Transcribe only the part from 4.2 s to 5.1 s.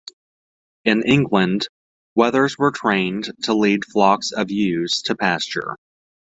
of ewes